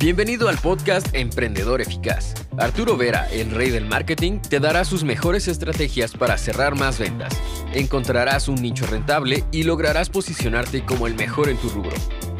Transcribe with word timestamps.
Bienvenido 0.00 0.48
al 0.48 0.56
podcast 0.58 1.12
Emprendedor 1.12 1.80
Eficaz. 1.80 2.34
Arturo 2.56 2.96
Vera, 2.96 3.28
el 3.32 3.50
rey 3.50 3.70
del 3.70 3.84
marketing, 3.84 4.38
te 4.38 4.60
dará 4.60 4.84
sus 4.84 5.02
mejores 5.02 5.48
estrategias 5.48 6.12
para 6.12 6.38
cerrar 6.38 6.76
más 6.76 7.00
ventas. 7.00 7.36
Encontrarás 7.74 8.46
un 8.46 8.62
nicho 8.62 8.86
rentable 8.86 9.42
y 9.50 9.64
lograrás 9.64 10.08
posicionarte 10.08 10.84
como 10.84 11.08
el 11.08 11.16
mejor 11.16 11.48
en 11.48 11.56
tu 11.56 11.68
rubro. 11.70 11.96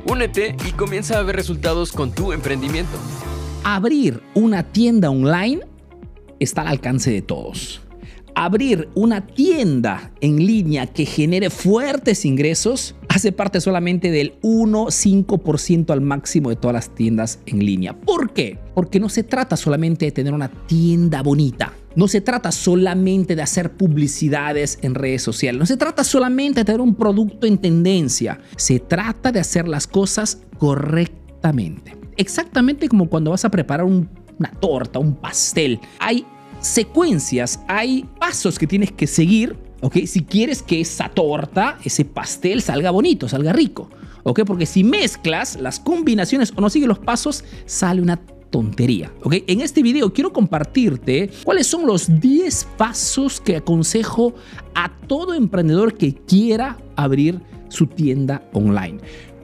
Únete 0.07 0.55
y 0.69 0.71
comienza 0.71 1.19
a 1.19 1.23
ver 1.25 1.35
resultados 1.35 1.91
con 1.91 2.13
tu 2.13 2.33
emprendimiento. 2.33 2.97
Abrir 3.65 4.23
una 4.35 4.63
tienda 4.63 5.11
online 5.11 5.63
está 6.39 6.61
al 6.61 6.69
alcance 6.69 7.11
de 7.11 7.23
todos. 7.23 7.81
Abrir 8.41 8.89
una 8.95 9.27
tienda 9.27 10.13
en 10.21 10.37
línea 10.37 10.87
que 10.87 11.05
genere 11.07 11.51
fuertes 11.51 12.25
ingresos 12.25 12.95
hace 13.09 13.33
parte 13.33 13.61
solamente 13.61 14.13
del 14.13 14.41
1-5% 14.43 15.91
al 15.91 16.01
máximo 16.03 16.51
de 16.51 16.55
todas 16.55 16.73
las 16.73 16.95
tiendas 16.95 17.41
en 17.47 17.67
línea. 17.67 17.99
¿Por 17.99 18.33
qué? 18.33 18.57
Porque 18.77 19.01
no 19.01 19.09
se 19.09 19.25
trata 19.25 19.57
solamente 19.57 20.05
de 20.05 20.13
tener 20.13 20.33
una 20.33 20.53
tienda 20.69 21.21
bonita. 21.21 21.73
No 21.97 22.07
se 22.07 22.21
trata 22.21 22.53
solamente 22.53 23.35
de 23.35 23.43
hacer 23.43 23.73
publicidades 23.73 24.79
en 24.83 24.95
redes 24.95 25.23
sociales. 25.23 25.59
No 25.59 25.67
se 25.67 25.77
trata 25.77 26.05
solamente 26.05 26.61
de 26.61 26.65
tener 26.65 26.81
un 26.81 26.95
producto 26.95 27.45
en 27.45 27.59
tendencia. 27.59 28.39
Se 28.55 28.79
trata 28.79 29.33
de 29.33 29.41
hacer 29.41 29.67
las 29.67 29.89
cosas 29.89 30.43
correctamente. 30.59 31.97
Exactamente 32.17 32.89
como 32.89 33.09
cuando 33.09 33.33
vas 33.33 33.45
a 33.45 33.51
preparar 33.51 33.85
una 33.85 34.51
torta, 34.61 35.01
un 35.01 35.17
pastel. 35.17 35.81
Hay 35.99 36.25
secuencias, 36.61 37.61
hay 37.69 38.05
pasos 38.19 38.59
que 38.59 38.67
tienes 38.67 38.93
que 38.93 39.07
seguir 39.07 39.57
¿ok? 39.81 39.97
Si 40.07 40.23
quieres 40.25 40.63
que 40.63 40.81
esa 40.81 41.09
torta, 41.09 41.79
ese 41.85 42.05
pastel 42.05 42.63
salga 42.63 42.91
bonito, 42.91 43.29
salga 43.29 43.53
rico, 43.53 43.89
¿ok? 44.25 44.41
Porque 44.47 44.67
si 44.67 44.85
mezclas 44.85 45.57
las 45.61 45.81
combinaciones 45.81 46.53
o 46.57 46.61
no 46.61 46.71
sigues 46.71 46.89
los 46.89 46.99
pasos, 46.99 47.45
sale 47.67 48.03
una 48.03 48.17
tontería, 48.51 49.13
¿ok? 49.23 49.37
En 49.47 49.61
este 49.61 49.83
video 49.83 50.13
quiero 50.13 50.33
compartirte 50.33 51.31
cuáles 51.45 51.67
son 51.67 51.87
los 51.87 52.21
10 52.21 52.67
pasos 52.77 53.41
que 53.41 53.57
aconsejo 53.57 54.35
a 54.75 54.91
todo 55.07 55.35
emprendedor 55.35 55.95
que 55.95 56.15
quiera 56.15 56.79
abrir 56.97 57.41
su 57.69 57.87
tienda 57.87 58.43
online. 58.53 58.99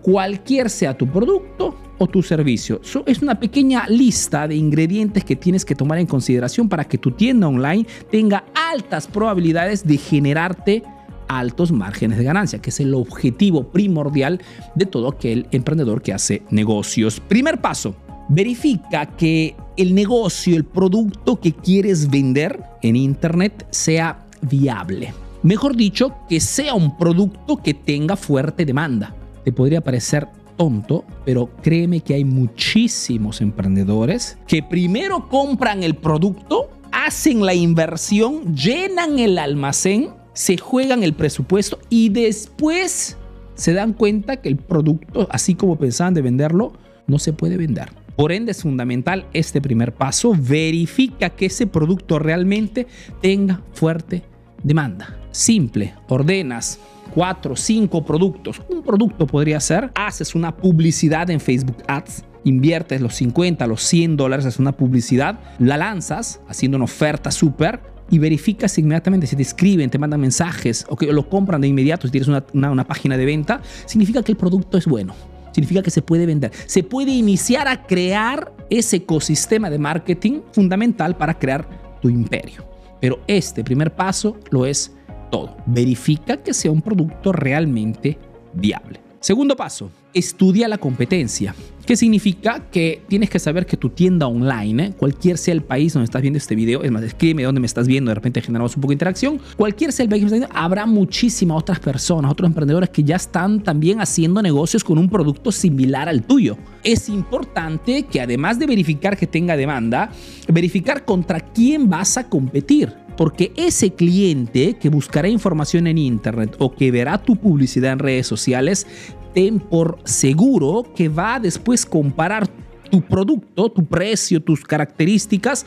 Cualquier 0.04 0.68
sea 0.68 0.96
tu 0.96 1.06
producto, 1.06 1.74
o 1.98 2.06
tu 2.06 2.22
servicio. 2.22 2.80
es 3.06 3.22
una 3.22 3.38
pequeña 3.38 3.86
lista 3.88 4.46
de 4.46 4.56
ingredientes 4.56 5.24
que 5.24 5.36
tienes 5.36 5.64
que 5.64 5.74
tomar 5.74 5.98
en 5.98 6.06
consideración 6.06 6.68
para 6.68 6.84
que 6.84 6.98
tu 6.98 7.12
tienda 7.12 7.48
online 7.48 7.86
tenga 8.10 8.44
altas 8.54 9.06
probabilidades 9.06 9.86
de 9.86 9.96
generarte 9.96 10.82
altos 11.28 11.72
márgenes 11.72 12.18
de 12.18 12.24
ganancia, 12.24 12.58
que 12.60 12.70
es 12.70 12.80
el 12.80 12.92
objetivo 12.94 13.68
primordial 13.68 14.42
de 14.74 14.86
todo 14.86 15.08
aquel 15.08 15.46
emprendedor 15.52 16.02
que 16.02 16.12
hace 16.12 16.42
negocios. 16.50 17.20
Primer 17.20 17.62
paso, 17.62 17.94
verifica 18.28 19.06
que 19.06 19.56
el 19.76 19.94
negocio, 19.94 20.54
el 20.54 20.64
producto 20.64 21.40
que 21.40 21.52
quieres 21.52 22.10
vender 22.10 22.62
en 22.82 22.96
Internet 22.96 23.66
sea 23.70 24.26
viable. 24.42 25.14
Mejor 25.42 25.76
dicho, 25.76 26.14
que 26.28 26.40
sea 26.40 26.74
un 26.74 26.96
producto 26.98 27.56
que 27.56 27.72
tenga 27.72 28.16
fuerte 28.16 28.66
demanda. 28.66 29.14
Te 29.44 29.52
podría 29.52 29.80
parecer 29.82 30.26
tonto, 30.56 31.04
pero 31.24 31.50
créeme 31.62 32.00
que 32.00 32.14
hay 32.14 32.24
muchísimos 32.24 33.40
emprendedores 33.40 34.38
que 34.46 34.62
primero 34.62 35.28
compran 35.28 35.82
el 35.82 35.96
producto, 35.96 36.70
hacen 36.92 37.44
la 37.44 37.54
inversión, 37.54 38.54
llenan 38.54 39.18
el 39.18 39.38
almacén, 39.38 40.10
se 40.32 40.56
juegan 40.56 41.02
el 41.02 41.14
presupuesto 41.14 41.78
y 41.90 42.08
después 42.08 43.16
se 43.54 43.72
dan 43.72 43.92
cuenta 43.92 44.36
que 44.36 44.48
el 44.48 44.56
producto, 44.56 45.28
así 45.30 45.54
como 45.54 45.76
pensaban 45.76 46.14
de 46.14 46.22
venderlo, 46.22 46.72
no 47.06 47.18
se 47.18 47.32
puede 47.32 47.56
vender. 47.56 47.90
Por 48.16 48.30
ende 48.30 48.52
es 48.52 48.62
fundamental 48.62 49.26
este 49.32 49.60
primer 49.60 49.92
paso, 49.92 50.34
verifica 50.38 51.30
que 51.30 51.46
ese 51.46 51.66
producto 51.66 52.18
realmente 52.18 52.86
tenga 53.20 53.60
fuerte 53.72 54.22
demanda. 54.62 55.18
Simple, 55.32 55.94
ordenas, 56.08 56.78
cuatro, 57.14 57.56
cinco 57.56 58.04
productos. 58.04 58.60
Un 58.68 58.82
producto 58.82 59.26
podría 59.26 59.60
ser, 59.60 59.90
haces 59.94 60.34
una 60.34 60.56
publicidad 60.56 61.30
en 61.30 61.40
Facebook 61.40 61.78
Ads, 61.86 62.24
inviertes 62.44 63.00
los 63.00 63.14
50, 63.14 63.66
los 63.66 63.82
100 63.82 64.16
dólares, 64.16 64.44
haces 64.46 64.60
una 64.60 64.72
publicidad, 64.72 65.38
la 65.58 65.76
lanzas 65.76 66.40
haciendo 66.48 66.76
una 66.76 66.84
oferta 66.84 67.30
súper 67.30 67.80
y 68.10 68.18
verificas 68.18 68.76
inmediatamente 68.78 69.26
si 69.26 69.36
te 69.36 69.42
escriben, 69.42 69.88
te 69.88 69.98
mandan 69.98 70.20
mensajes 70.20 70.84
o 70.88 70.96
que 70.96 71.06
lo 71.06 71.28
compran 71.28 71.60
de 71.60 71.68
inmediato 71.68 72.06
si 72.06 72.12
tienes 72.12 72.28
una, 72.28 72.70
una 72.70 72.86
página 72.86 73.16
de 73.16 73.24
venta, 73.24 73.62
significa 73.86 74.22
que 74.22 74.32
el 74.32 74.36
producto 74.36 74.76
es 74.76 74.86
bueno. 74.86 75.14
Significa 75.52 75.82
que 75.82 75.90
se 75.90 76.02
puede 76.02 76.26
vender. 76.26 76.50
Se 76.66 76.82
puede 76.82 77.12
iniciar 77.12 77.68
a 77.68 77.86
crear 77.86 78.52
ese 78.70 78.96
ecosistema 78.96 79.70
de 79.70 79.78
marketing 79.78 80.40
fundamental 80.50 81.16
para 81.16 81.38
crear 81.38 81.98
tu 82.02 82.08
imperio. 82.08 82.68
Pero 83.00 83.20
este 83.28 83.62
primer 83.62 83.94
paso 83.94 84.36
lo 84.50 84.66
es 84.66 84.92
todo. 85.30 85.56
Verifica 85.66 86.36
que 86.36 86.54
sea 86.54 86.70
un 86.70 86.82
producto 86.82 87.32
realmente 87.32 88.18
viable. 88.54 89.00
Segundo 89.20 89.56
paso, 89.56 89.90
estudia 90.12 90.68
la 90.68 90.76
competencia. 90.76 91.54
¿Qué 91.86 91.96
significa? 91.96 92.62
Que 92.70 93.02
tienes 93.08 93.28
que 93.28 93.38
saber 93.38 93.66
que 93.66 93.76
tu 93.76 93.90
tienda 93.90 94.26
online, 94.26 94.92
cualquier 94.92 95.36
sea 95.36 95.52
el 95.52 95.62
país 95.62 95.92
donde 95.92 96.04
estás 96.04 96.22
viendo 96.22 96.38
este 96.38 96.54
video, 96.54 96.82
es 96.82 96.90
más, 96.90 97.02
escríbeme 97.02 97.42
dónde 97.42 97.60
me 97.60 97.66
estás 97.66 97.86
viendo, 97.86 98.10
de 98.10 98.14
repente 98.14 98.40
generamos 98.40 98.74
un 98.76 98.80
poco 98.80 98.92
de 98.92 98.94
interacción, 98.94 99.40
cualquier 99.56 99.92
sea 99.92 100.04
el 100.04 100.08
país 100.08 100.22
donde 100.22 100.36
estás 100.36 100.48
viendo, 100.48 100.64
habrá 100.64 100.86
muchísimas 100.86 101.58
otras 101.58 101.80
personas, 101.80 102.30
otros 102.30 102.48
emprendedores 102.48 102.88
que 102.88 103.02
ya 103.02 103.16
están 103.16 103.62
también 103.62 104.00
haciendo 104.00 104.40
negocios 104.40 104.82
con 104.82 104.96
un 104.96 105.10
producto 105.10 105.52
similar 105.52 106.08
al 106.08 106.22
tuyo. 106.22 106.56
Es 106.82 107.08
importante 107.10 108.04
que 108.04 108.20
además 108.20 108.58
de 108.58 108.66
verificar 108.66 109.16
que 109.16 109.26
tenga 109.26 109.56
demanda, 109.56 110.10
verificar 110.48 111.04
contra 111.04 111.40
quién 111.40 111.90
vas 111.90 112.16
a 112.16 112.28
competir 112.28 113.03
porque 113.16 113.52
ese 113.56 113.92
cliente 113.92 114.74
que 114.74 114.88
buscará 114.88 115.28
información 115.28 115.86
en 115.86 115.98
Internet 115.98 116.56
o 116.58 116.74
que 116.74 116.90
verá 116.90 117.18
tu 117.18 117.36
publicidad 117.36 117.92
en 117.92 117.98
redes 117.98 118.26
sociales, 118.26 118.86
ten 119.34 119.58
por 119.58 119.98
seguro 120.04 120.84
que 120.94 121.08
va 121.08 121.36
a 121.36 121.40
después 121.40 121.84
comparar 121.84 122.48
tu 122.90 123.00
producto, 123.02 123.70
tu 123.70 123.84
precio, 123.84 124.40
tus 124.40 124.62
características 124.62 125.66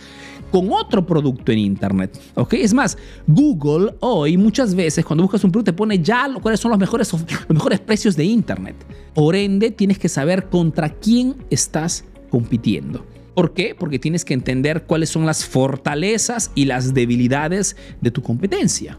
con 0.51 0.71
otro 0.71 1.05
producto 1.05 1.51
en 1.51 1.59
Internet. 1.59 2.17
¿ok? 2.35 2.53
Es 2.53 2.73
más, 2.73 2.97
Google 3.27 3.95
hoy 3.99 4.37
muchas 4.37 4.73
veces 4.73 5.05
cuando 5.05 5.23
buscas 5.23 5.43
un 5.43 5.51
producto 5.51 5.71
te 5.71 5.75
pone 5.75 5.99
ya 5.99 6.29
cuáles 6.41 6.59
son 6.59 6.71
los 6.71 6.79
mejores, 6.79 7.11
los 7.11 7.49
mejores 7.49 7.79
precios 7.79 8.15
de 8.15 8.23
Internet. 8.23 8.75
Por 9.13 9.35
ende, 9.35 9.71
tienes 9.71 9.99
que 9.99 10.09
saber 10.09 10.47
contra 10.49 10.89
quién 10.89 11.35
estás 11.49 12.05
compitiendo. 12.29 13.05
¿Por 13.37 13.53
qué? 13.53 13.75
Porque 13.77 13.99
tienes 13.99 14.25
que 14.25 14.33
entender 14.33 14.85
cuáles 14.87 15.09
son 15.09 15.27
las 15.27 15.45
fortalezas 15.45 16.49
y 16.55 16.65
las 16.65 16.95
debilidades 16.95 17.75
de 18.01 18.09
tu 18.09 18.23
competencia. 18.23 18.97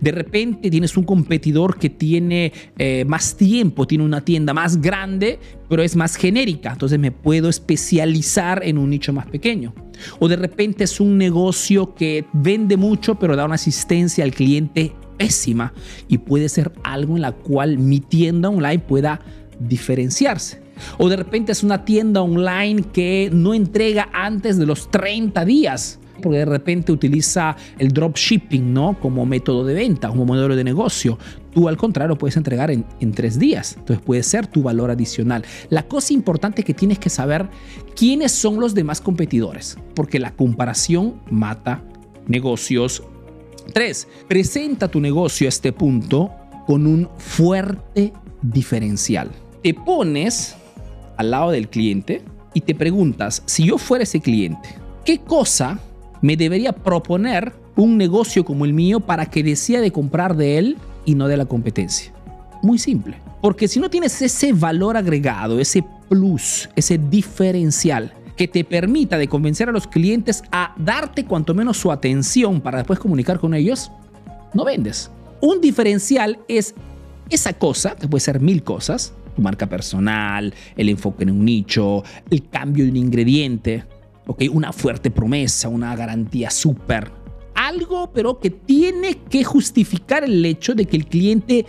De 0.00 0.12
repente 0.12 0.70
tienes 0.70 0.96
un 0.96 1.02
competidor 1.02 1.76
que 1.76 1.90
tiene 1.90 2.52
eh, 2.78 3.04
más 3.04 3.36
tiempo, 3.36 3.84
tiene 3.84 4.04
una 4.04 4.24
tienda 4.24 4.54
más 4.54 4.80
grande, 4.80 5.40
pero 5.68 5.82
es 5.82 5.96
más 5.96 6.14
genérica. 6.14 6.70
Entonces 6.70 7.00
me 7.00 7.10
puedo 7.10 7.48
especializar 7.48 8.62
en 8.62 8.78
un 8.78 8.90
nicho 8.90 9.12
más 9.12 9.26
pequeño. 9.26 9.74
O 10.20 10.28
de 10.28 10.36
repente 10.36 10.84
es 10.84 11.00
un 11.00 11.18
negocio 11.18 11.96
que 11.96 12.26
vende 12.32 12.76
mucho, 12.76 13.16
pero 13.16 13.34
da 13.34 13.44
una 13.44 13.56
asistencia 13.56 14.22
al 14.22 14.30
cliente 14.30 14.92
pésima. 15.18 15.72
Y 16.06 16.18
puede 16.18 16.48
ser 16.48 16.70
algo 16.84 17.16
en 17.16 17.22
la 17.22 17.32
cual 17.32 17.78
mi 17.78 17.98
tienda 17.98 18.50
online 18.50 18.78
pueda 18.78 19.18
diferenciarse. 19.58 20.63
O 20.98 21.08
de 21.08 21.16
repente 21.16 21.52
es 21.52 21.62
una 21.62 21.84
tienda 21.84 22.22
online 22.22 22.82
que 22.92 23.30
no 23.32 23.54
entrega 23.54 24.08
antes 24.12 24.58
de 24.58 24.66
los 24.66 24.90
30 24.90 25.44
días 25.44 26.00
porque 26.22 26.38
de 26.38 26.44
repente 26.44 26.92
utiliza 26.92 27.56
el 27.78 27.88
dropshipping 27.88 28.72
¿no? 28.72 28.98
como 28.98 29.26
método 29.26 29.64
de 29.64 29.74
venta, 29.74 30.08
como 30.08 30.24
modelo 30.24 30.56
de 30.56 30.64
negocio. 30.64 31.18
Tú 31.52 31.68
al 31.68 31.76
contrario 31.76 32.16
puedes 32.16 32.36
entregar 32.36 32.70
en, 32.70 32.84
en, 33.00 33.12
tres 33.12 33.38
días. 33.38 33.76
Entonces 33.78 34.02
puede 34.04 34.22
ser 34.22 34.46
tu 34.46 34.62
valor 34.62 34.90
adicional. 34.90 35.44
La 35.68 35.84
cosa 35.84 36.14
importante 36.14 36.62
que 36.62 36.72
tienes 36.72 36.98
que 36.98 37.10
saber 37.10 37.48
quiénes 37.94 38.32
son 38.32 38.58
los 38.58 38.74
demás 38.74 39.00
competidores, 39.00 39.76
porque 39.94 40.18
la 40.18 40.34
comparación 40.34 41.20
mata 41.30 41.82
negocios. 42.26 43.02
Tres, 43.72 44.08
presenta 44.28 44.88
tu 44.88 45.00
negocio 45.00 45.46
a 45.46 45.50
este 45.50 45.72
punto 45.72 46.30
con 46.66 46.86
un 46.86 47.08
fuerte 47.18 48.12
diferencial. 48.42 49.30
Te 49.62 49.74
pones 49.74 50.56
al 51.16 51.30
lado 51.30 51.50
del 51.50 51.68
cliente 51.68 52.22
y 52.54 52.60
te 52.60 52.74
preguntas, 52.74 53.42
si 53.46 53.64
yo 53.66 53.78
fuera 53.78 54.04
ese 54.04 54.20
cliente, 54.20 54.68
¿qué 55.04 55.18
cosa 55.18 55.78
me 56.22 56.36
debería 56.36 56.72
proponer 56.72 57.52
un 57.76 57.96
negocio 57.96 58.44
como 58.44 58.64
el 58.64 58.72
mío 58.72 59.00
para 59.00 59.26
que 59.26 59.42
decida 59.42 59.80
de 59.80 59.90
comprar 59.90 60.36
de 60.36 60.58
él 60.58 60.76
y 61.04 61.14
no 61.14 61.28
de 61.28 61.36
la 61.36 61.46
competencia? 61.46 62.12
Muy 62.62 62.78
simple. 62.78 63.18
Porque 63.40 63.68
si 63.68 63.80
no 63.80 63.90
tienes 63.90 64.22
ese 64.22 64.52
valor 64.52 64.96
agregado, 64.96 65.60
ese 65.60 65.84
plus, 66.08 66.68
ese 66.76 66.96
diferencial 66.96 68.14
que 68.36 68.48
te 68.48 68.64
permita 68.64 69.18
de 69.18 69.28
convencer 69.28 69.68
a 69.68 69.72
los 69.72 69.86
clientes 69.86 70.42
a 70.50 70.74
darte 70.78 71.24
cuanto 71.24 71.54
menos 71.54 71.76
su 71.76 71.92
atención 71.92 72.60
para 72.60 72.78
después 72.78 72.98
comunicar 72.98 73.38
con 73.38 73.54
ellos, 73.54 73.90
no 74.54 74.64
vendes. 74.64 75.10
Un 75.40 75.60
diferencial 75.60 76.38
es 76.48 76.74
esa 77.30 77.52
cosa, 77.52 77.96
que 77.96 78.08
puede 78.08 78.20
ser 78.20 78.40
mil 78.40 78.62
cosas, 78.62 79.12
Tu 79.34 79.42
marca 79.42 79.68
personal, 79.68 80.52
el 80.76 80.88
enfoque 80.88 81.24
en 81.24 81.30
un 81.30 81.44
nicho, 81.44 82.02
el 82.30 82.48
cambio 82.48 82.84
de 82.84 82.90
un 82.90 82.96
ingrediente, 82.96 83.84
¿ok? 84.26 84.44
Una 84.52 84.72
fuerte 84.72 85.10
promesa, 85.10 85.68
una 85.68 85.94
garantía 85.96 86.50
súper. 86.50 87.10
Algo, 87.54 88.10
pero 88.12 88.40
que 88.40 88.50
tiene 88.50 89.18
que 89.30 89.44
justificar 89.44 90.24
el 90.24 90.44
hecho 90.44 90.74
de 90.74 90.86
que 90.86 90.96
el 90.96 91.06
cliente 91.06 91.66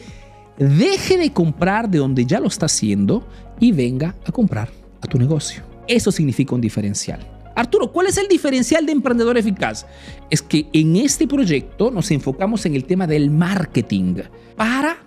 deje 0.57 1.17
de 1.17 1.31
comprar 1.31 1.89
de 1.89 1.99
donde 1.99 2.25
ya 2.25 2.39
lo 2.39 2.47
está 2.47 2.65
haciendo 2.65 3.27
y 3.59 3.71
venga 3.71 4.15
a 4.25 4.31
comprar 4.31 4.69
a 5.01 5.07
tu 5.07 5.17
negocio. 5.17 5.63
Eso 5.87 6.11
significa 6.11 6.55
un 6.55 6.61
diferencial. 6.61 7.19
Arturo, 7.55 7.91
¿cuál 7.91 8.07
es 8.07 8.17
el 8.17 8.27
diferencial 8.27 8.85
de 8.85 8.91
emprendedor 8.91 9.37
eficaz? 9.37 9.85
Es 10.29 10.41
que 10.41 10.67
en 10.73 10.97
este 10.97 11.27
proyecto 11.27 11.89
nos 11.89 12.11
enfocamos 12.11 12.65
en 12.65 12.75
el 12.75 12.83
tema 12.83 13.07
del 13.07 13.29
marketing 13.29 14.15
para 14.57 14.97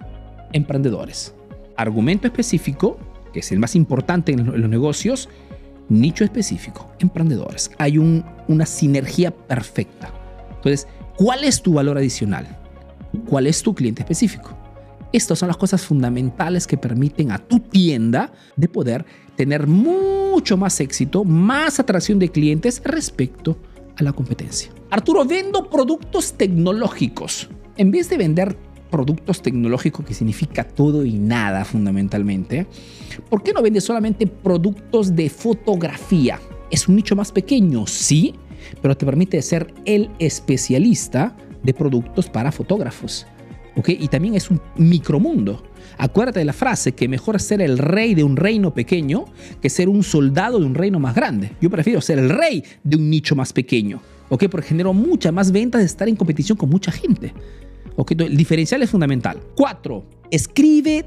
emprendedores. 0.52 1.34
Argumento 1.78 2.26
específico, 2.26 2.98
que 3.32 3.38
es 3.38 3.52
el 3.52 3.60
más 3.60 3.76
importante 3.76 4.32
en 4.32 4.44
los 4.60 4.68
negocios, 4.68 5.28
nicho 5.88 6.24
específico, 6.24 6.90
emprendedores. 6.98 7.70
Hay 7.78 7.98
una 7.98 8.66
sinergia 8.66 9.30
perfecta. 9.30 10.12
Entonces, 10.56 10.88
¿cuál 11.16 11.44
es 11.44 11.62
tu 11.62 11.74
valor 11.74 11.96
adicional? 11.96 12.58
¿Cuál 13.26 13.46
es 13.46 13.62
tu 13.62 13.76
cliente 13.76 14.02
específico? 14.02 14.56
Estas 15.12 15.38
son 15.38 15.46
las 15.46 15.56
cosas 15.56 15.86
fundamentales 15.86 16.66
que 16.66 16.76
permiten 16.76 17.30
a 17.30 17.38
tu 17.38 17.60
tienda 17.60 18.32
de 18.56 18.68
poder 18.68 19.06
tener 19.36 19.68
mucho 19.68 20.56
más 20.56 20.80
éxito, 20.80 21.24
más 21.24 21.78
atracción 21.78 22.18
de 22.18 22.28
clientes 22.28 22.82
respecto 22.84 23.56
a 23.96 24.02
la 24.02 24.12
competencia. 24.12 24.70
Arturo, 24.90 25.24
vendo 25.24 25.70
productos 25.70 26.32
tecnológicos. 26.32 27.48
En 27.76 27.92
vez 27.92 28.10
de 28.10 28.18
vender 28.18 28.56
productos 28.90 29.42
tecnológicos, 29.42 30.04
que 30.04 30.14
significa 30.14 30.64
todo 30.64 31.04
y 31.04 31.14
nada 31.14 31.64
fundamentalmente, 31.64 32.66
¿por 33.28 33.42
qué 33.42 33.52
no 33.52 33.62
vendes 33.62 33.84
solamente 33.84 34.26
productos 34.26 35.14
de 35.14 35.30
fotografía? 35.30 36.40
Es 36.70 36.88
un 36.88 36.96
nicho 36.96 37.16
más 37.16 37.32
pequeño, 37.32 37.86
sí, 37.86 38.34
pero 38.82 38.96
te 38.96 39.06
permite 39.06 39.40
ser 39.42 39.72
el 39.84 40.10
especialista 40.18 41.36
de 41.62 41.74
productos 41.74 42.28
para 42.28 42.52
fotógrafos. 42.52 43.26
Y 43.86 44.08
también 44.08 44.34
es 44.34 44.50
un 44.50 44.60
micromundo. 44.76 45.62
Acuérdate 45.98 46.40
de 46.40 46.44
la 46.44 46.52
frase 46.52 46.92
que 46.92 47.06
mejor 47.06 47.40
ser 47.40 47.62
el 47.62 47.78
rey 47.78 48.14
de 48.14 48.24
un 48.24 48.36
reino 48.36 48.74
pequeño 48.74 49.26
que 49.62 49.70
ser 49.70 49.88
un 49.88 50.02
soldado 50.02 50.58
de 50.58 50.66
un 50.66 50.74
reino 50.74 50.98
más 50.98 51.14
grande. 51.14 51.52
Yo 51.60 51.70
prefiero 51.70 52.00
ser 52.00 52.18
el 52.18 52.28
rey 52.28 52.64
de 52.82 52.96
un 52.96 53.08
nicho 53.08 53.36
más 53.36 53.52
pequeño, 53.52 54.00
¿ok? 54.28 54.46
Porque 54.50 54.68
genero 54.68 54.92
mucha 54.92 55.30
más 55.30 55.52
ventas 55.52 55.80
de 55.80 55.86
estar 55.86 56.08
en 56.08 56.16
competición 56.16 56.58
con 56.58 56.68
mucha 56.68 56.90
gente. 56.90 57.32
El 58.08 58.36
diferencial 58.36 58.82
es 58.82 58.90
fundamental. 58.90 59.40
Cuatro, 59.56 60.04
escribe 60.30 61.04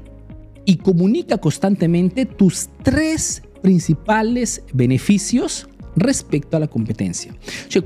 y 0.64 0.76
comunica 0.76 1.38
constantemente 1.38 2.26
tus 2.26 2.68
tres 2.82 3.42
principales 3.62 4.62
beneficios 4.72 5.68
respecto 5.96 6.56
a 6.56 6.60
la 6.60 6.68
competencia. 6.68 7.34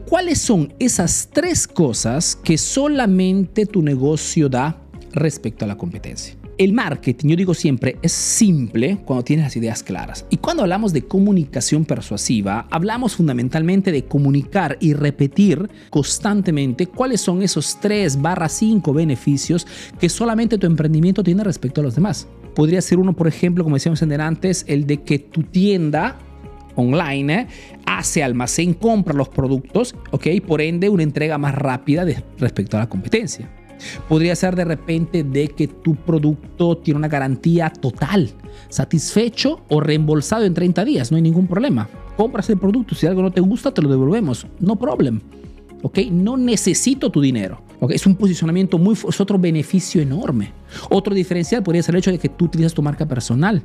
¿Cuáles 0.08 0.38
son 0.38 0.74
esas 0.78 1.28
tres 1.32 1.66
cosas 1.66 2.36
que 2.36 2.58
solamente 2.58 3.66
tu 3.66 3.82
negocio 3.82 4.48
da 4.48 4.82
respecto 5.12 5.64
a 5.64 5.68
la 5.68 5.76
competencia? 5.76 6.34
El 6.58 6.72
marketing, 6.72 7.28
yo 7.28 7.36
digo 7.36 7.52
siempre, 7.52 7.98
es 8.00 8.12
simple 8.12 8.96
cuando 9.04 9.24
tienes 9.24 9.44
las 9.44 9.56
ideas 9.56 9.82
claras. 9.82 10.24
Y 10.30 10.38
cuando 10.38 10.62
hablamos 10.62 10.94
de 10.94 11.02
comunicación 11.02 11.84
persuasiva, 11.84 12.66
hablamos 12.70 13.16
fundamentalmente 13.16 13.92
de 13.92 14.06
comunicar 14.06 14.78
y 14.80 14.94
repetir 14.94 15.68
constantemente 15.90 16.86
cuáles 16.86 17.20
son 17.20 17.42
esos 17.42 17.78
3 17.80 18.22
barra 18.22 18.48
5 18.48 18.90
beneficios 18.94 19.66
que 20.00 20.08
solamente 20.08 20.56
tu 20.56 20.66
emprendimiento 20.66 21.22
tiene 21.22 21.44
respecto 21.44 21.82
a 21.82 21.84
los 21.84 21.94
demás. 21.94 22.26
Podría 22.54 22.80
ser 22.80 22.98
uno, 22.98 23.12
por 23.12 23.28
ejemplo, 23.28 23.62
como 23.62 23.76
decíamos 23.76 24.02
antes, 24.02 24.64
el 24.66 24.86
de 24.86 25.02
que 25.02 25.18
tu 25.18 25.42
tienda 25.42 26.16
online, 26.74 27.48
hace 27.84 28.22
almacén, 28.22 28.72
compra 28.72 29.12
los 29.12 29.28
productos, 29.28 29.94
¿ok? 30.10 30.26
Por 30.46 30.62
ende, 30.62 30.88
una 30.88 31.02
entrega 31.02 31.36
más 31.36 31.54
rápida 31.54 32.06
respecto 32.38 32.78
a 32.78 32.80
la 32.80 32.88
competencia. 32.88 33.50
Podría 34.08 34.34
ser 34.36 34.56
de 34.56 34.64
repente 34.64 35.24
de 35.24 35.48
que 35.48 35.68
tu 35.68 35.94
producto 35.94 36.76
tiene 36.78 36.98
una 36.98 37.08
garantía 37.08 37.70
total, 37.70 38.30
satisfecho 38.68 39.60
o 39.68 39.80
reembolsado 39.80 40.44
en 40.44 40.54
30 40.54 40.84
días, 40.84 41.10
no 41.10 41.16
hay 41.16 41.22
ningún 41.22 41.46
problema. 41.46 41.88
Compras 42.16 42.48
el 42.50 42.58
producto, 42.58 42.94
si 42.94 43.06
algo 43.06 43.22
no 43.22 43.30
te 43.30 43.40
gusta, 43.40 43.72
te 43.72 43.82
lo 43.82 43.88
devolvemos, 43.88 44.46
no 44.58 44.76
problem. 44.76 45.20
¿Ok? 45.82 45.98
No 46.10 46.36
necesito 46.36 47.10
tu 47.10 47.20
dinero. 47.20 47.60
¿ok? 47.80 47.92
Es 47.92 48.06
un 48.06 48.16
posicionamiento 48.16 48.78
muy, 48.78 48.94
es 48.94 49.20
otro 49.20 49.38
beneficio 49.38 50.00
enorme. 50.00 50.52
Otro 50.90 51.14
diferencial 51.14 51.62
podría 51.62 51.82
ser 51.82 51.94
el 51.94 51.98
hecho 52.00 52.10
de 52.10 52.18
que 52.18 52.28
tú 52.28 52.46
utilizas 52.46 52.74
tu 52.74 52.82
marca 52.82 53.06
personal. 53.06 53.62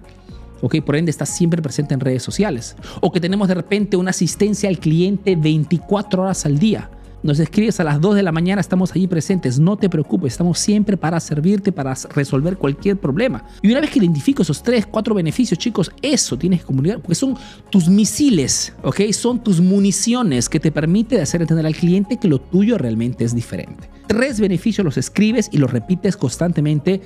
¿ok? 0.62 0.82
Por 0.82 0.96
ende, 0.96 1.12
está 1.12 1.26
siempre 1.26 1.62
presente 1.62 1.94
en 1.94 2.00
redes 2.00 2.24
sociales. 2.24 2.76
O 3.00 3.12
que 3.12 3.20
tenemos 3.20 3.48
de 3.48 3.56
repente 3.56 3.98
una 3.98 4.12
asistencia 4.12 4.70
al 4.70 4.80
cliente 4.80 5.36
24 5.36 6.24
horas 6.24 6.46
al 6.46 6.60
día. 6.60 6.90
Nos 7.24 7.40
escribes 7.40 7.80
a 7.80 7.84
las 7.84 8.02
2 8.02 8.16
de 8.16 8.24
la 8.24 8.32
mañana, 8.32 8.62
estamos 8.62 8.92
allí 8.92 9.06
presentes. 9.06 9.60
No 9.60 9.78
te 9.78 9.90
preocupes, 9.90 10.34
estamos 10.34 10.58
siempre 10.58 10.98
para 10.98 11.20
servirte, 11.20 11.72
para 11.72 11.94
resolver 12.16 12.58
cualquier 12.58 12.98
problema. 13.00 13.46
Y 13.62 13.70
una 13.70 13.80
vez 13.80 13.92
que 13.92 14.00
identifico 14.00 14.42
esos 14.42 14.64
3, 14.64 14.88
4 14.88 15.14
beneficios, 15.14 15.60
chicos, 15.60 15.92
eso 16.02 16.36
tienes 16.36 16.62
que 16.62 16.66
comunicar, 16.66 17.00
porque 17.00 17.14
son 17.14 17.38
tus 17.70 17.88
misiles, 17.88 18.74
¿ok? 18.82 19.02
Son 19.12 19.44
tus 19.44 19.62
municiones 19.62 20.50
que 20.50 20.60
te 20.60 20.72
permite 20.72 21.22
hacer 21.22 21.42
entender 21.42 21.68
al 21.68 21.76
cliente 21.76 22.18
que 22.18 22.28
lo 22.28 22.42
tuyo 22.42 22.80
realmente 22.80 23.24
es 23.24 23.36
diferente. 23.36 23.88
Tres 24.08 24.40
beneficios 24.40 24.84
los 24.84 24.98
escribes 24.98 25.48
y 25.52 25.58
los 25.58 25.72
repites 25.72 26.18
constantemente 26.18 27.02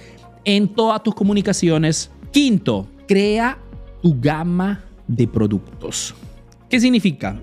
en 0.46 0.70
todas 0.70 1.04
tus 1.04 1.14
comunicaciones. 1.14 2.10
Quinto, 2.32 2.88
crea 3.06 3.58
tu 4.02 4.18
gama 4.18 4.82
de 5.08 5.28
productos. 5.28 6.16
¿Qué 6.70 6.80
significa? 6.80 7.38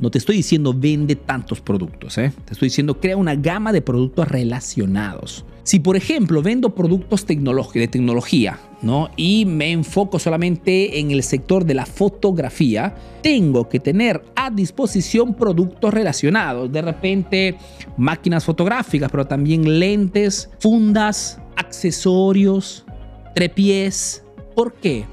No 0.00 0.10
te 0.10 0.18
estoy 0.18 0.36
diciendo 0.36 0.74
vende 0.74 1.14
tantos 1.14 1.60
productos, 1.60 2.16
¿eh? 2.18 2.32
te 2.44 2.54
estoy 2.54 2.66
diciendo 2.66 2.98
crea 2.98 3.16
una 3.16 3.34
gama 3.34 3.72
de 3.72 3.82
productos 3.82 4.26
relacionados. 4.28 5.44
Si 5.62 5.78
por 5.78 5.96
ejemplo 5.96 6.42
vendo 6.42 6.74
productos 6.74 7.26
de 7.26 7.88
tecnología 7.88 8.58
¿no? 8.80 9.10
y 9.16 9.44
me 9.44 9.70
enfoco 9.70 10.18
solamente 10.18 10.98
en 10.98 11.10
el 11.10 11.22
sector 11.22 11.66
de 11.66 11.74
la 11.74 11.84
fotografía, 11.84 12.94
tengo 13.22 13.68
que 13.68 13.78
tener 13.78 14.22
a 14.34 14.50
disposición 14.50 15.34
productos 15.34 15.92
relacionados. 15.92 16.72
De 16.72 16.80
repente 16.80 17.58
máquinas 17.98 18.44
fotográficas, 18.44 19.10
pero 19.10 19.26
también 19.26 19.78
lentes, 19.78 20.48
fundas, 20.58 21.38
accesorios, 21.56 22.86
trepiés, 23.34 24.24
¿Por 24.54 24.74
qué? 24.74 25.06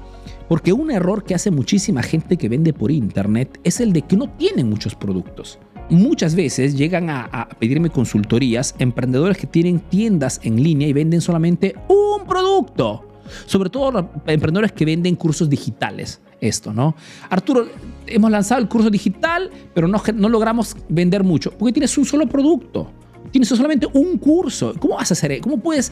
Porque 0.48 0.72
un 0.72 0.90
error 0.90 1.24
que 1.24 1.34
hace 1.34 1.50
muchísima 1.50 2.02
gente 2.02 2.38
que 2.38 2.48
vende 2.48 2.72
por 2.72 2.90
internet 2.90 3.60
es 3.64 3.80
el 3.80 3.92
de 3.92 4.02
que 4.02 4.16
no 4.16 4.30
tienen 4.30 4.68
muchos 4.68 4.94
productos. 4.94 5.58
Muchas 5.90 6.34
veces 6.34 6.76
llegan 6.76 7.10
a, 7.10 7.48
pedirme 7.58 7.90
consultorías 7.90 8.74
emprendedores 8.78 9.36
que 9.36 9.46
tienen 9.46 9.80
tiendas 9.80 10.40
en 10.42 10.62
línea 10.62 10.88
y 10.88 10.92
venden 10.92 11.20
solamente 11.20 11.74
un 11.88 12.26
producto. 12.26 13.04
Sobre 13.44 13.68
todo 13.68 14.10
emprendedores 14.26 14.72
que 14.72 14.86
venden 14.86 15.16
cursos 15.16 15.50
digitales. 15.50 16.20
Esto, 16.40 16.72
¿no? 16.72 16.94
Arturo, 17.30 17.66
hemos 18.06 18.30
lanzado 18.30 18.60
el 18.60 18.68
curso 18.68 18.90
digital, 18.90 19.50
pero 19.74 19.88
no, 19.88 20.00
no 20.14 20.28
logramos 20.28 20.76
vender 20.88 21.24
mucho. 21.24 21.50
Porque 21.50 21.72
tienes 21.72 21.98
un 21.98 22.04
solo 22.04 22.26
producto. 22.28 22.90
Tienes 23.32 23.48
solamente 23.48 23.86
un 23.92 24.18
curso. 24.18 24.72
¿Cómo 24.78 24.96
vas 24.96 25.10
a 25.10 25.14
hacer? 25.14 25.40
¿Cómo 25.40 25.58
puedes 25.58 25.90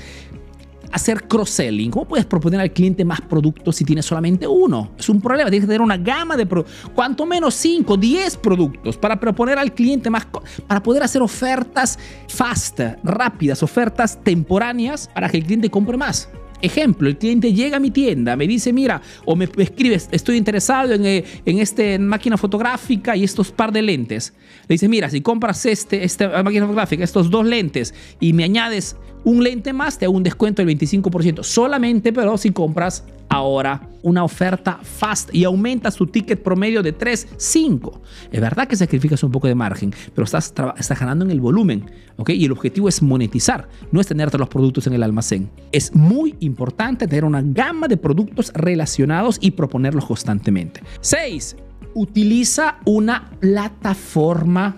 hacer 0.97 1.29
cross-selling? 1.29 1.91
¿Cómo 1.91 2.07
puedes 2.07 2.27
proponer 2.27 2.61
al 2.61 2.73
cliente 2.73 3.05
más 3.05 3.21
productos 3.21 3.77
si 3.77 3.85
tienes 3.85 4.05
solamente 4.05 4.47
uno? 4.47 4.91
Es 4.99 5.09
un 5.09 5.21
problema, 5.21 5.51
tienes 5.51 5.67
que 5.67 5.69
tener 5.69 5.83
una 5.83 5.97
gama 5.97 6.37
de 6.37 6.47
productos, 6.47 6.91
cuanto 6.95 7.25
menos 7.25 7.55
5, 7.55 7.97
10 7.97 8.37
productos 8.39 8.97
para 8.97 9.19
proponer 9.19 9.59
al 9.59 9.73
cliente 9.73 10.11
más, 10.11 10.27
para 10.67 10.83
poder 10.83 11.03
hacer 11.03 11.23
ofertas 11.23 11.99
fast, 12.29 12.81
rápidas, 13.03 13.63
ofertas 13.63 14.19
temporáneas 14.23 15.09
para 15.15 15.29
que 15.29 15.39
el 15.39 15.45
cliente 15.45 15.71
compre 15.71 15.97
más. 15.97 16.29
Ejemplo, 16.63 17.09
el 17.09 17.19
cliente 17.19 17.53
llega 17.53 17.77
a 17.77 17.81
mi 17.81 17.91
tienda, 17.91 18.37
me 18.37 18.47
dice, 18.47 18.73
mira, 18.73 19.03
o 19.25 19.37
me 19.37 19.49
escribe, 19.57 19.95
estoy 20.11 20.37
interesado 20.37 20.95
en, 20.95 21.05
eh, 21.05 21.25
en 21.45 21.59
esta 21.59 21.83
máquina 21.99 22.37
fotográfica 22.37 23.17
y 23.17 23.25
estos 23.25 23.53
par 23.53 23.73
de 23.73 23.83
lentes. 23.83 24.33
Le 24.69 24.75
dice, 24.75 24.89
mira, 24.89 25.11
si 25.11 25.21
compras 25.21 25.67
este, 25.67 26.05
esta 26.05 26.43
máquina 26.43 26.67
fotográfica, 26.67 27.05
estos 27.05 27.31
dos 27.31 27.45
lentes 27.45 27.95
y 28.21 28.33
me 28.33 28.45
añades 28.45 28.97
un 29.25 29.43
lente 29.43 29.73
más, 29.73 29.99
te 29.99 30.05
hago 30.05 30.15
un 30.15 30.23
descuento 30.23 30.65
del 30.65 30.79
25%. 30.79 31.43
Solamente, 31.43 32.13
pero 32.13 32.39
si 32.39 32.51
compras 32.51 33.05
ahora 33.29 33.89
una 34.03 34.23
oferta 34.23 34.79
fast 34.83 35.35
y 35.35 35.45
aumentas 35.45 35.97
tu 35.97 36.07
ticket 36.07 36.43
promedio 36.43 36.83
de 36.83 36.93
3, 36.93 37.29
5. 37.37 38.03
Es 38.31 38.41
verdad 38.41 38.69
que 38.69 38.77
sacrificas 38.77 39.23
un 39.25 39.33
poco 39.33 39.49
de 39.49 39.55
margen, 39.55 39.93
pero 40.15 40.25
estás, 40.25 40.53
estás 40.79 41.01
ganando 41.01 41.25
en 41.25 41.31
el 41.31 41.41
volumen. 41.41 41.91
¿ok? 42.17 42.31
Y 42.31 42.45
el 42.45 42.53
objetivo 42.53 42.89
es 42.89 43.03
monetizar, 43.03 43.69
no 43.91 44.01
es 44.01 44.07
tenerte 44.07 44.39
los 44.39 44.49
productos 44.49 44.87
en 44.87 44.93
el 44.93 45.03
almacén. 45.03 45.51
Es 45.73 45.95
muy 45.95 46.37
importante 46.41 47.07
tener 47.07 47.25
una 47.25 47.43
gama 47.43 47.89
de 47.89 47.97
productos 47.97 48.53
relacionados 48.55 49.39
y 49.41 49.53
proponerlos 49.53 50.07
constantemente. 50.07 50.83
6. 51.01 51.57
Utiliza 51.95 52.79
una 52.85 53.31
plataforma 53.41 54.77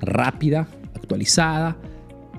rápida, 0.00 0.68
actualizada, 0.94 1.76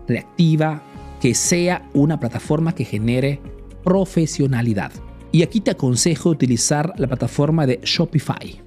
reactiva, 0.08 0.82
que 1.22 1.36
sea 1.36 1.88
una 1.94 2.20
plataforma 2.20 2.74
que 2.74 2.86
genere 2.86 3.42
profesionalidad. 3.84 4.92
Y 5.32 5.44
aquí 5.44 5.62
te 5.62 5.72
aconsejo 5.72 6.30
utilizar 6.30 6.94
la 6.98 7.08
plataforma 7.08 7.66
de 7.68 7.80
Shopify. 7.84 8.62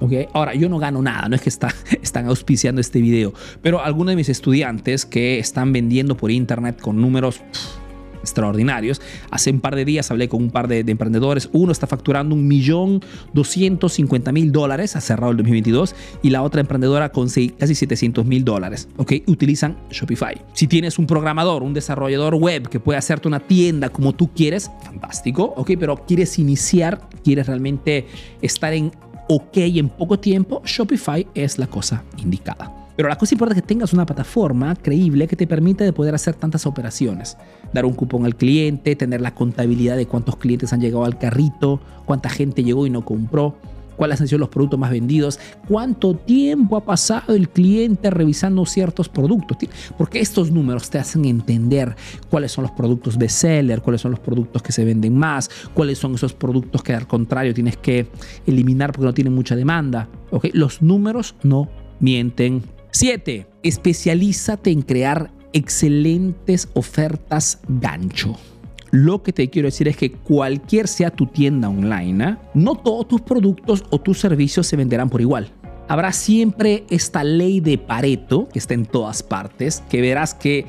Okay. 0.00 0.28
Ahora, 0.32 0.54
yo 0.54 0.68
no 0.68 0.78
gano 0.78 1.02
nada, 1.02 1.28
no 1.28 1.34
es 1.34 1.42
que 1.42 1.48
está, 1.48 1.74
están 2.02 2.26
auspiciando 2.26 2.80
este 2.80 3.00
video, 3.00 3.34
pero 3.62 3.82
algunos 3.82 4.12
de 4.12 4.16
mis 4.16 4.28
estudiantes 4.28 5.04
que 5.04 5.40
están 5.40 5.72
vendiendo 5.72 6.16
por 6.16 6.30
internet 6.30 6.80
con 6.80 7.00
números 7.00 7.40
extraordinarios. 8.20 9.00
Hace 9.30 9.50
un 9.50 9.60
par 9.60 9.76
de 9.76 9.84
días 9.84 10.10
hablé 10.10 10.28
con 10.28 10.42
un 10.42 10.50
par 10.50 10.68
de, 10.68 10.80
emprendedores. 10.80 11.48
Uno 11.52 11.72
está 11.72 11.86
facturando 11.86 12.34
un 12.34 12.46
millón 12.46 13.00
doscientos 13.32 13.92
cincuenta 13.94 14.32
mil 14.32 14.52
dólares, 14.52 14.96
ha 14.96 15.00
cerrado 15.00 15.32
el 15.32 15.36
2022, 15.38 15.94
y 16.22 16.30
la 16.30 16.42
otra 16.42 16.60
emprendedora 16.60 17.10
con 17.10 17.28
casi 17.28 17.74
700 17.74 18.24
mil 18.24 18.44
dólares. 18.44 18.88
¿ok? 18.96 19.12
Utilizan 19.26 19.76
Shopify. 19.90 20.34
Si 20.52 20.66
tienes 20.66 20.98
un 20.98 21.06
programador, 21.06 21.62
un 21.62 21.74
desarrollador 21.74 22.34
web 22.34 22.68
que 22.68 22.80
puede 22.80 22.98
hacerte 22.98 23.28
una 23.28 23.40
tienda 23.40 23.88
como 23.90 24.14
tú 24.14 24.30
quieres, 24.32 24.70
fantástico, 24.82 25.54
¿ok? 25.56 25.72
Pero 25.78 25.96
quieres 26.06 26.38
iniciar, 26.38 27.08
quieres 27.22 27.46
realmente 27.46 28.06
estar 28.40 28.72
en 28.72 28.92
ok 29.28 29.56
en 29.56 29.88
poco 29.88 30.18
tiempo, 30.18 30.62
Shopify 30.64 31.26
es 31.34 31.58
la 31.58 31.66
cosa 31.66 32.04
indicada. 32.16 32.87
Pero 32.98 33.08
la 33.08 33.16
cosa 33.16 33.36
importante 33.36 33.60
es 33.60 33.62
que 33.62 33.68
tengas 33.68 33.92
una 33.92 34.04
plataforma 34.04 34.74
creíble 34.74 35.28
que 35.28 35.36
te 35.36 35.46
permita 35.46 35.84
de 35.84 35.92
poder 35.92 36.16
hacer 36.16 36.34
tantas 36.34 36.66
operaciones. 36.66 37.36
Dar 37.72 37.84
un 37.84 37.92
cupón 37.92 38.24
al 38.24 38.34
cliente, 38.34 38.96
tener 38.96 39.20
la 39.20 39.36
contabilidad 39.36 39.96
de 39.96 40.06
cuántos 40.06 40.34
clientes 40.34 40.72
han 40.72 40.80
llegado 40.80 41.04
al 41.04 41.16
carrito, 41.16 41.78
cuánta 42.06 42.28
gente 42.28 42.64
llegó 42.64 42.88
y 42.88 42.90
no 42.90 43.04
compró, 43.04 43.54
cuáles 43.96 44.20
han 44.20 44.26
sido 44.26 44.40
los 44.40 44.48
productos 44.48 44.80
más 44.80 44.90
vendidos, 44.90 45.38
cuánto 45.68 46.16
tiempo 46.16 46.76
ha 46.76 46.84
pasado 46.84 47.36
el 47.36 47.48
cliente 47.48 48.10
revisando 48.10 48.66
ciertos 48.66 49.08
productos. 49.08 49.58
Porque 49.96 50.18
estos 50.18 50.50
números 50.50 50.90
te 50.90 50.98
hacen 50.98 51.24
entender 51.24 51.94
cuáles 52.28 52.50
son 52.50 52.62
los 52.62 52.72
productos 52.72 53.16
de 53.16 53.28
seller, 53.28 53.80
cuáles 53.80 54.00
son 54.00 54.10
los 54.10 54.18
productos 54.18 54.60
que 54.60 54.72
se 54.72 54.84
venden 54.84 55.16
más, 55.16 55.48
cuáles 55.72 55.98
son 55.98 56.16
esos 56.16 56.32
productos 56.32 56.82
que 56.82 56.94
al 56.94 57.06
contrario 57.06 57.54
tienes 57.54 57.76
que 57.76 58.08
eliminar 58.44 58.90
porque 58.90 59.06
no 59.06 59.14
tienen 59.14 59.36
mucha 59.36 59.54
demanda. 59.54 60.08
Los 60.52 60.82
números 60.82 61.36
no 61.44 61.68
mienten. 62.00 62.76
7. 62.90 63.46
Especialízate 63.62 64.70
en 64.70 64.82
crear 64.82 65.30
excelentes 65.52 66.68
ofertas 66.74 67.60
gancho. 67.68 68.36
Lo 68.90 69.22
que 69.22 69.32
te 69.32 69.50
quiero 69.50 69.66
decir 69.66 69.88
es 69.88 69.96
que 69.96 70.12
cualquier 70.12 70.88
sea 70.88 71.10
tu 71.10 71.26
tienda 71.26 71.68
online, 71.68 72.24
¿ah? 72.24 72.38
no 72.54 72.74
todos 72.74 73.06
tus 73.06 73.20
productos 73.20 73.84
o 73.90 74.00
tus 74.00 74.18
servicios 74.18 74.66
se 74.66 74.76
venderán 74.76 75.10
por 75.10 75.20
igual. 75.20 75.52
Habrá 75.88 76.12
siempre 76.12 76.84
esta 76.90 77.24
ley 77.24 77.60
de 77.60 77.78
Pareto, 77.78 78.48
que 78.48 78.58
está 78.58 78.74
en 78.74 78.86
todas 78.86 79.22
partes, 79.22 79.82
que 79.88 80.00
verás 80.00 80.34
que 80.34 80.66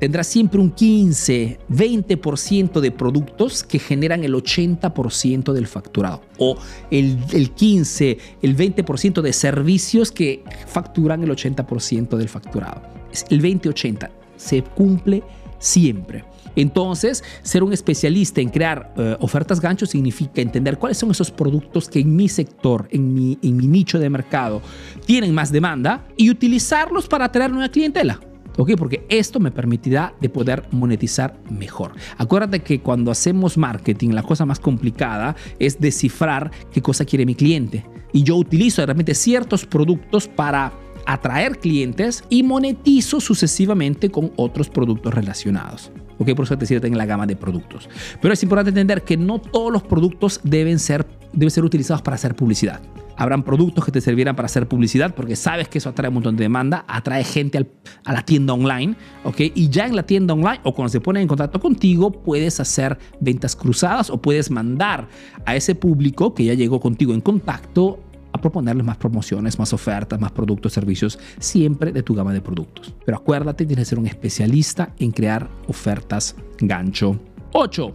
tendrá 0.00 0.24
siempre 0.24 0.58
un 0.58 0.70
15, 0.70 1.60
20% 1.70 2.80
de 2.80 2.90
productos 2.90 3.62
que 3.62 3.78
generan 3.78 4.24
el 4.24 4.34
80% 4.34 5.52
del 5.52 5.66
facturado. 5.66 6.22
O 6.38 6.56
el, 6.90 7.18
el 7.32 7.50
15, 7.50 8.18
el 8.42 8.56
20% 8.56 9.20
de 9.20 9.32
servicios 9.32 10.10
que 10.10 10.42
facturan 10.66 11.22
el 11.22 11.30
80% 11.30 12.16
del 12.16 12.28
facturado. 12.28 12.82
El 13.28 13.42
20-80 13.42 14.08
se 14.36 14.62
cumple 14.62 15.22
siempre. 15.58 16.24
Entonces, 16.56 17.22
ser 17.42 17.62
un 17.62 17.72
especialista 17.72 18.40
en 18.40 18.48
crear 18.48 18.92
eh, 18.96 19.16
ofertas 19.20 19.60
gancho 19.60 19.86
significa 19.86 20.40
entender 20.40 20.78
cuáles 20.78 20.98
son 20.98 21.10
esos 21.10 21.30
productos 21.30 21.88
que 21.88 22.00
en 22.00 22.16
mi 22.16 22.28
sector, 22.28 22.88
en 22.90 23.14
mi, 23.14 23.38
en 23.42 23.56
mi 23.56 23.66
nicho 23.66 23.98
de 23.98 24.10
mercado, 24.10 24.60
tienen 25.04 25.32
más 25.32 25.52
demanda 25.52 26.06
y 26.16 26.30
utilizarlos 26.30 27.06
para 27.06 27.26
atraer 27.26 27.52
nueva 27.52 27.68
clientela. 27.68 28.18
¿Ok? 28.60 28.72
Porque 28.76 29.06
esto 29.08 29.40
me 29.40 29.50
permitirá 29.50 30.12
de 30.20 30.28
poder 30.28 30.68
monetizar 30.70 31.40
mejor. 31.48 31.92
Acuérdate 32.18 32.60
que 32.60 32.82
cuando 32.82 33.10
hacemos 33.10 33.56
marketing, 33.56 34.10
la 34.10 34.22
cosa 34.22 34.44
más 34.44 34.60
complicada 34.60 35.34
es 35.58 35.80
descifrar 35.80 36.50
qué 36.70 36.82
cosa 36.82 37.06
quiere 37.06 37.24
mi 37.24 37.34
cliente. 37.34 37.86
Y 38.12 38.22
yo 38.22 38.36
utilizo 38.36 38.84
realmente 38.84 39.14
ciertos 39.14 39.64
productos 39.64 40.28
para 40.28 40.74
atraer 41.06 41.58
clientes 41.58 42.22
y 42.28 42.42
monetizo 42.42 43.18
sucesivamente 43.18 44.10
con 44.10 44.30
otros 44.36 44.68
productos 44.68 45.14
relacionados. 45.14 45.90
¿ok? 46.18 46.34
Por 46.34 46.44
eso 46.44 46.58
te 46.58 46.66
sirve 46.66 46.86
en 46.86 46.98
la 46.98 47.06
gama 47.06 47.26
de 47.26 47.36
productos. 47.36 47.88
Pero 48.20 48.34
es 48.34 48.42
importante 48.42 48.68
entender 48.68 49.04
que 49.04 49.16
no 49.16 49.40
todos 49.40 49.72
los 49.72 49.84
productos 49.84 50.38
deben 50.44 50.78
ser, 50.78 51.06
deben 51.32 51.50
ser 51.50 51.64
utilizados 51.64 52.02
para 52.02 52.16
hacer 52.16 52.36
publicidad. 52.36 52.82
Habrán 53.20 53.42
productos 53.42 53.84
que 53.84 53.92
te 53.92 54.00
servirán 54.00 54.34
para 54.34 54.46
hacer 54.46 54.66
publicidad 54.66 55.14
porque 55.14 55.36
sabes 55.36 55.68
que 55.68 55.76
eso 55.76 55.90
atrae 55.90 56.08
un 56.08 56.14
montón 56.14 56.36
de 56.36 56.44
demanda, 56.44 56.86
atrae 56.88 57.22
gente 57.22 57.58
a 58.06 58.12
la 58.14 58.22
tienda 58.22 58.54
online, 58.54 58.96
¿ok? 59.24 59.40
Y 59.54 59.68
ya 59.68 59.84
en 59.84 59.94
la 59.94 60.04
tienda 60.04 60.32
online 60.32 60.60
o 60.64 60.74
cuando 60.74 60.88
se 60.88 61.02
ponen 61.02 61.20
en 61.20 61.28
contacto 61.28 61.60
contigo, 61.60 62.10
puedes 62.10 62.60
hacer 62.60 62.96
ventas 63.20 63.54
cruzadas 63.54 64.08
o 64.08 64.22
puedes 64.22 64.50
mandar 64.50 65.06
a 65.44 65.54
ese 65.54 65.74
público 65.74 66.32
que 66.32 66.46
ya 66.46 66.54
llegó 66.54 66.80
contigo 66.80 67.12
en 67.12 67.20
contacto 67.20 68.00
a 68.32 68.40
proponerles 68.40 68.86
más 68.86 68.96
promociones, 68.96 69.58
más 69.58 69.74
ofertas, 69.74 70.18
más 70.18 70.32
productos, 70.32 70.72
servicios, 70.72 71.18
siempre 71.38 71.92
de 71.92 72.02
tu 72.02 72.14
gama 72.14 72.32
de 72.32 72.40
productos. 72.40 72.94
Pero 73.04 73.18
acuérdate, 73.18 73.66
tienes 73.66 73.84
que 73.84 73.90
ser 73.90 73.98
un 73.98 74.06
especialista 74.06 74.94
en 74.98 75.10
crear 75.10 75.46
ofertas 75.68 76.36
gancho. 76.58 77.20
8. 77.52 77.94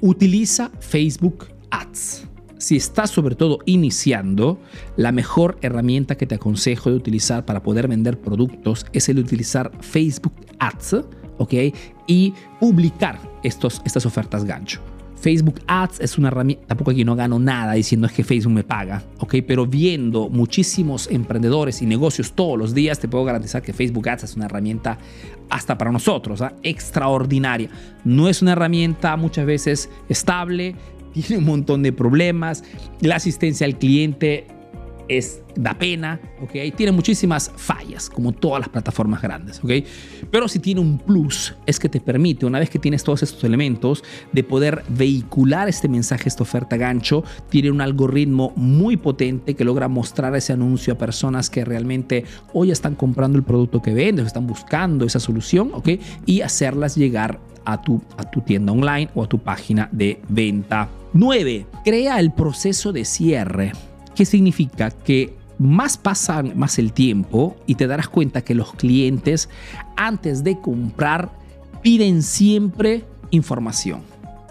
Utiliza 0.00 0.70
Facebook 0.80 1.48
Ads 1.70 2.26
si 2.58 2.76
estás 2.76 3.10
sobre 3.10 3.34
todo 3.34 3.58
iniciando, 3.66 4.58
la 4.96 5.12
mejor 5.12 5.58
herramienta 5.62 6.16
que 6.16 6.26
te 6.26 6.36
aconsejo 6.36 6.90
de 6.90 6.96
utilizar 6.96 7.44
para 7.44 7.62
poder 7.62 7.88
vender 7.88 8.18
productos 8.20 8.86
es 8.92 9.08
el 9.08 9.18
utilizar 9.18 9.72
Facebook 9.80 10.34
Ads, 10.58 10.96
¿ok? 11.38 11.54
Y 12.06 12.34
publicar 12.60 13.18
estos, 13.42 13.82
estas 13.84 14.06
ofertas 14.06 14.44
gancho. 14.44 14.80
Facebook 15.26 15.60
Ads 15.66 16.00
es 16.00 16.18
una 16.18 16.28
herramienta, 16.28 16.66
tampoco 16.66 16.90
aquí 16.90 17.04
no 17.04 17.16
gano 17.16 17.38
nada 17.38 17.72
diciendo 17.72 18.06
es 18.06 18.12
que 18.12 18.22
Facebook 18.22 18.52
me 18.52 18.64
paga, 18.64 19.02
¿ok? 19.18 19.36
Pero 19.46 19.66
viendo 19.66 20.28
muchísimos 20.28 21.10
emprendedores 21.10 21.82
y 21.82 21.86
negocios 21.86 22.32
todos 22.32 22.58
los 22.58 22.74
días, 22.74 23.00
te 23.00 23.08
puedo 23.08 23.24
garantizar 23.24 23.62
que 23.62 23.72
Facebook 23.72 24.08
Ads 24.08 24.24
es 24.24 24.36
una 24.36 24.44
herramienta 24.44 24.98
hasta 25.48 25.78
para 25.78 25.90
nosotros, 25.90 26.42
¿ah? 26.42 26.52
extraordinaria. 26.62 27.70
No 28.04 28.28
es 28.28 28.42
una 28.42 28.52
herramienta 28.52 29.16
muchas 29.16 29.46
veces 29.46 29.90
estable, 30.08 30.76
tiene 31.22 31.38
un 31.38 31.44
montón 31.44 31.82
de 31.82 31.92
problemas, 31.92 32.64
la 33.00 33.16
asistencia 33.16 33.66
al 33.66 33.78
cliente 33.78 34.46
es 35.08 35.42
da 35.54 35.74
pena, 35.74 36.20
¿ok? 36.42 36.74
Tiene 36.76 36.92
muchísimas 36.92 37.50
fallas, 37.56 38.10
como 38.10 38.32
todas 38.32 38.60
las 38.60 38.68
plataformas 38.68 39.22
grandes, 39.22 39.62
¿ok? 39.62 39.70
Pero 40.30 40.48
si 40.48 40.58
tiene 40.58 40.80
un 40.80 40.98
plus, 40.98 41.54
es 41.64 41.78
que 41.78 41.88
te 41.88 42.00
permite, 42.00 42.44
una 42.44 42.58
vez 42.58 42.70
que 42.70 42.78
tienes 42.78 43.04
todos 43.04 43.22
estos 43.22 43.42
elementos, 43.44 44.04
de 44.32 44.42
poder 44.42 44.82
vehicular 44.88 45.68
este 45.68 45.88
mensaje, 45.88 46.28
esta 46.28 46.42
oferta 46.42 46.76
gancho, 46.76 47.24
tiene 47.48 47.70
un 47.70 47.80
algoritmo 47.80 48.52
muy 48.56 48.96
potente 48.96 49.54
que 49.54 49.64
logra 49.64 49.88
mostrar 49.88 50.34
ese 50.36 50.52
anuncio 50.52 50.94
a 50.94 50.98
personas 50.98 51.48
que 51.50 51.64
realmente 51.64 52.24
hoy 52.52 52.70
están 52.70 52.94
comprando 52.94 53.38
el 53.38 53.44
producto 53.44 53.80
que 53.80 53.94
vendes, 53.94 54.26
están 54.26 54.46
buscando 54.46 55.04
esa 55.04 55.20
solución, 55.20 55.70
¿ok? 55.72 55.90
Y 56.26 56.42
hacerlas 56.42 56.96
llegar 56.96 57.40
a 57.64 57.80
tu, 57.80 58.00
a 58.16 58.30
tu 58.30 58.40
tienda 58.40 58.72
online 58.72 59.10
o 59.14 59.24
a 59.24 59.28
tu 59.28 59.38
página 59.38 59.88
de 59.92 60.20
venta. 60.28 60.88
9. 61.12 61.66
Crea 61.84 62.20
el 62.20 62.32
proceso 62.32 62.92
de 62.92 63.04
cierre. 63.04 63.72
¿Qué 64.14 64.24
significa? 64.24 64.90
Que 64.90 65.34
más 65.58 65.96
pasa 65.96 66.42
más 66.42 66.78
el 66.78 66.92
tiempo 66.92 67.56
y 67.66 67.76
te 67.76 67.86
darás 67.86 68.08
cuenta 68.08 68.42
que 68.42 68.54
los 68.54 68.74
clientes 68.74 69.48
antes 69.96 70.44
de 70.44 70.60
comprar 70.60 71.30
piden 71.82 72.22
siempre 72.22 73.04
información, 73.30 74.02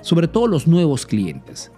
sobre 0.02 0.28
todo 0.28 0.48
los 0.48 0.68
nuevos 0.68 1.06
clientes. 1.06 1.72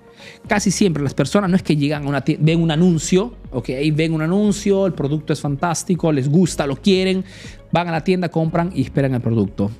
Casi 0.48 0.72
siempre 0.72 1.04
las 1.04 1.14
personas 1.14 1.50
no 1.50 1.56
es 1.56 1.64
que 1.64 1.76
llegan 1.76 2.06
a 2.06 2.10
una 2.10 2.24
ven 2.40 2.62
un 2.62 2.72
anuncio, 2.72 3.36
ok, 3.52 3.70
ven 3.94 4.14
un 4.14 4.22
anuncio, 4.22 4.86
el 4.86 4.94
producto 4.94 5.34
es 5.34 5.42
fantástico, 5.42 6.12
les 6.12 6.30
gusta, 6.30 6.66
lo 6.66 6.76
quieren, 6.76 7.24
van 7.72 7.88
a 7.88 7.92
la 7.92 8.04
tienda, 8.04 8.30
compran 8.30 8.72
y 8.74 8.82
esperan 8.82 9.14
el 9.14 9.22
producto. 9.22 9.72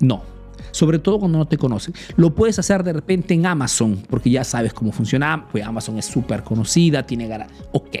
No, 0.00 0.22
sobre 0.72 0.98
todo 0.98 1.20
cuando 1.20 1.38
no 1.38 1.46
te 1.46 1.56
conocen. 1.56 1.94
Lo 2.16 2.34
puedes 2.34 2.58
hacer 2.58 2.82
de 2.82 2.92
repente 2.92 3.34
en 3.34 3.46
Amazon, 3.46 4.02
porque 4.10 4.30
ya 4.30 4.42
sabes 4.42 4.74
cómo 4.74 4.90
funciona, 4.90 5.46
pues 5.50 5.64
Amazon 5.64 5.98
es 5.98 6.06
súper 6.06 6.42
conocida, 6.42 7.06
tiene 7.06 7.28
garantía, 7.28 7.56
ok. 7.72 7.96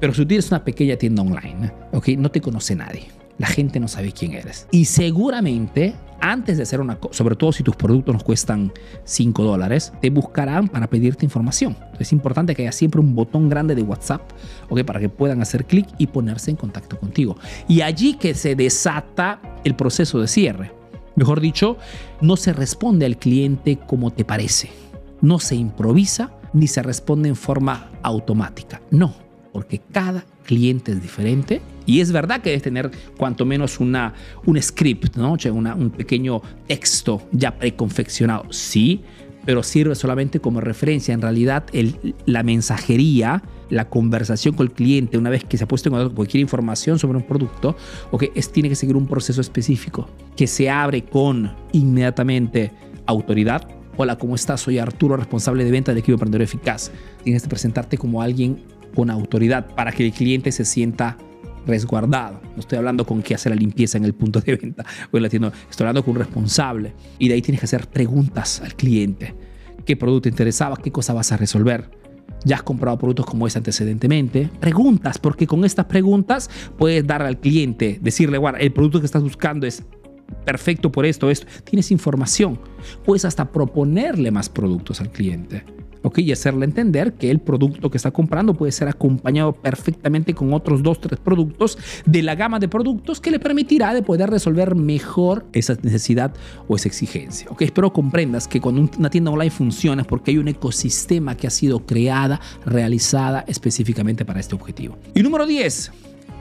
Pero 0.00 0.14
si 0.14 0.24
tienes 0.24 0.50
una 0.50 0.64
pequeña 0.64 0.96
tienda 0.96 1.22
online, 1.22 1.72
ok, 1.92 2.08
no 2.16 2.30
te 2.30 2.40
conoce 2.40 2.74
nadie. 2.74 3.08
La 3.38 3.46
gente 3.46 3.78
no 3.80 3.86
sabe 3.86 4.12
quién 4.12 4.32
eres. 4.32 4.66
Y 4.70 4.86
seguramente, 4.86 5.94
antes 6.20 6.56
de 6.56 6.62
hacer 6.62 6.80
una 6.80 6.98
cosa, 6.98 7.12
sobre 7.12 7.36
todo 7.36 7.52
si 7.52 7.62
tus 7.62 7.76
productos 7.76 8.14
nos 8.14 8.24
cuestan 8.24 8.72
5 9.04 9.44
dólares, 9.44 9.92
te 10.00 10.08
buscarán 10.08 10.68
para 10.68 10.86
pedirte 10.86 11.26
información. 11.26 11.76
Es 11.98 12.12
importante 12.12 12.54
que 12.54 12.62
haya 12.62 12.72
siempre 12.72 12.98
un 12.98 13.14
botón 13.14 13.50
grande 13.50 13.74
de 13.74 13.82
WhatsApp, 13.82 14.22
¿ok? 14.70 14.84
Para 14.84 15.00
que 15.00 15.10
puedan 15.10 15.42
hacer 15.42 15.66
clic 15.66 15.86
y 15.98 16.06
ponerse 16.06 16.50
en 16.50 16.56
contacto 16.56 16.98
contigo. 16.98 17.36
Y 17.68 17.82
allí 17.82 18.14
que 18.14 18.32
se 18.32 18.54
desata 18.54 19.38
el 19.64 19.76
proceso 19.76 20.18
de 20.18 20.28
cierre. 20.28 20.72
Mejor 21.16 21.40
dicho, 21.40 21.78
no 22.20 22.36
se 22.36 22.52
responde 22.52 23.06
al 23.06 23.18
cliente 23.18 23.78
como 23.86 24.12
te 24.12 24.24
parece. 24.24 24.70
No 25.20 25.38
se 25.38 25.56
improvisa 25.56 26.32
ni 26.52 26.66
se 26.66 26.82
responde 26.82 27.28
en 27.28 27.36
forma 27.36 27.90
automática. 28.02 28.80
No, 28.90 29.14
porque 29.52 29.80
cada 29.92 30.24
cliente 30.44 30.92
es 30.92 31.02
diferente 31.02 31.60
y 31.86 32.00
es 32.00 32.12
verdad 32.12 32.40
que 32.40 32.50
debes 32.50 32.62
tener 32.62 32.90
cuanto 33.16 33.44
menos 33.44 33.80
una, 33.80 34.14
un 34.44 34.60
script, 34.60 35.16
¿no? 35.16 35.36
un 35.50 35.90
pequeño 35.90 36.42
texto 36.66 37.22
ya 37.32 37.56
preconfeccionado. 37.56 38.52
Sí, 38.52 39.02
pero 39.46 39.62
sirve 39.62 39.94
solamente 39.94 40.40
como 40.40 40.60
referencia. 40.60 41.14
En 41.14 41.22
realidad, 41.22 41.64
la 42.26 42.42
mensajería, 42.42 43.42
la 43.70 43.88
conversación 43.88 44.54
con 44.54 44.66
el 44.66 44.72
cliente, 44.72 45.18
una 45.18 45.30
vez 45.30 45.44
que 45.44 45.56
se 45.56 45.64
ha 45.64 45.68
puesto 45.68 45.88
en 45.88 45.94
contacto 45.94 46.14
cualquier 46.14 46.40
información 46.40 46.98
sobre 46.98 47.18
un 47.18 47.24
producto, 47.24 47.76
okay, 48.10 48.30
es, 48.34 48.50
tiene 48.50 48.68
que 48.68 48.74
seguir 48.74 48.96
un 48.96 49.06
proceso 49.06 49.40
específico 49.40 50.08
que 50.36 50.46
se 50.46 50.70
abre 50.70 51.04
con 51.04 51.52
inmediatamente 51.72 52.72
autoridad. 53.06 53.68
Hola, 53.96 54.18
¿cómo 54.18 54.34
estás? 54.34 54.60
Soy 54.60 54.78
Arturo, 54.78 55.16
responsable 55.16 55.64
de 55.64 55.70
venta 55.70 55.92
del 55.92 55.98
equipo 55.98 56.14
Emprendedor 56.14 56.42
Eficaz. 56.42 56.90
Tienes 57.24 57.42
que 57.42 57.48
presentarte 57.48 57.96
como 57.96 58.20
alguien 58.20 58.62
con 58.94 59.10
autoridad 59.10 59.74
para 59.74 59.92
que 59.92 60.06
el 60.06 60.12
cliente 60.12 60.52
se 60.52 60.64
sienta 60.64 61.16
resguardado. 61.66 62.40
No 62.54 62.60
estoy 62.60 62.78
hablando 62.78 63.04
con 63.04 63.22
que 63.22 63.34
hacer 63.34 63.50
la 63.50 63.56
limpieza 63.56 63.98
en 63.98 64.04
el 64.04 64.14
punto 64.14 64.40
de 64.40 64.56
venta 64.56 64.84
o 65.10 65.18
la 65.18 65.28
tienda. 65.28 65.52
Estoy 65.68 65.84
hablando 65.84 66.04
con 66.04 66.12
un 66.12 66.18
responsable. 66.20 66.94
Y 67.18 67.28
de 67.28 67.34
ahí 67.34 67.42
tienes 67.42 67.60
que 67.60 67.64
hacer 67.64 67.88
preguntas 67.88 68.60
al 68.60 68.74
cliente. 68.74 69.34
¿Qué 69.84 69.96
producto 69.96 70.22
te 70.22 70.28
interesaba? 70.30 70.76
¿Qué 70.76 70.90
cosa 70.90 71.12
vas 71.12 71.32
a 71.32 71.36
resolver? 71.36 71.90
¿Ya 72.44 72.56
has 72.56 72.62
comprado 72.62 72.98
productos 72.98 73.26
como 73.26 73.46
ese 73.46 73.58
antecedentemente? 73.58 74.50
Preguntas, 74.60 75.18
porque 75.18 75.46
con 75.46 75.64
estas 75.64 75.86
preguntas 75.86 76.50
puedes 76.78 77.06
dar 77.06 77.22
al 77.22 77.38
cliente, 77.40 77.98
decirle, 78.00 78.38
bueno, 78.38 78.58
el 78.58 78.72
producto 78.72 79.00
que 79.00 79.06
estás 79.06 79.22
buscando 79.22 79.66
es 79.66 79.82
perfecto 80.44 80.92
por 80.92 81.06
esto, 81.06 81.30
esto. 81.30 81.46
Tienes 81.64 81.90
información. 81.90 82.58
Puedes 83.04 83.24
hasta 83.24 83.50
proponerle 83.50 84.30
más 84.30 84.48
productos 84.48 85.00
al 85.00 85.10
cliente 85.10 85.64
y 86.16 86.32
hacerle 86.32 86.64
entender 86.64 87.14
que 87.14 87.30
el 87.30 87.40
producto 87.40 87.90
que 87.90 87.96
está 87.96 88.10
comprando 88.10 88.54
puede 88.54 88.72
ser 88.72 88.88
acompañado 88.88 89.52
perfectamente 89.52 90.34
con 90.34 90.52
otros 90.52 90.82
dos, 90.82 91.00
tres 91.00 91.18
productos 91.20 91.76
de 92.06 92.22
la 92.22 92.34
gama 92.34 92.58
de 92.58 92.68
productos 92.68 93.20
que 93.20 93.30
le 93.30 93.38
permitirá 93.38 93.92
de 93.92 94.02
poder 94.02 94.30
resolver 94.30 94.74
mejor 94.74 95.44
esa 95.52 95.76
necesidad 95.82 96.32
o 96.68 96.76
esa 96.76 96.88
exigencia. 96.88 97.48
¿ok? 97.50 97.62
Espero 97.62 97.92
comprendas 97.92 98.48
que 98.48 98.60
cuando 98.60 98.88
una 98.98 99.10
tienda 99.10 99.30
online 99.30 99.50
funciona 99.50 100.02
es 100.02 100.08
porque 100.08 100.30
hay 100.30 100.38
un 100.38 100.48
ecosistema 100.48 101.36
que 101.36 101.46
ha 101.46 101.50
sido 101.50 101.84
creada, 101.84 102.40
realizada 102.64 103.44
específicamente 103.46 104.24
para 104.24 104.40
este 104.40 104.54
objetivo. 104.54 104.96
Y 105.14 105.22
número 105.22 105.46
10, 105.46 105.92